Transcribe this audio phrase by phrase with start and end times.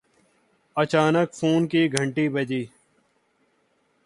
[0.77, 2.63] اچانک فون کی گھنٹی بجی